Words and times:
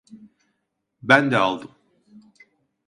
Ben 1.01 1.31
de 1.31 1.37
aldım. 1.37 1.71